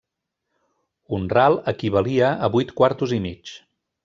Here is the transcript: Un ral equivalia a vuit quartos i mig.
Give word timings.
Un 1.17 1.29
ral 1.33 1.59
equivalia 1.75 2.31
a 2.49 2.53
vuit 2.57 2.75
quartos 2.81 3.15
i 3.21 3.25
mig. 3.29 3.55